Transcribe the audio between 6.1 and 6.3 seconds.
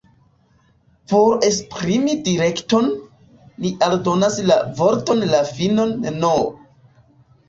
«n».